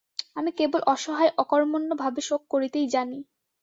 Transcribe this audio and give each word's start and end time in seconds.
আমি 0.35 0.51
কেবল 0.59 0.81
অসহায় 0.93 1.31
অকর্মণ্য 1.37 1.89
ভাবে 2.01 2.21
শোক 2.27 2.41
করিতেই 2.53 2.87
জানি। 2.93 3.19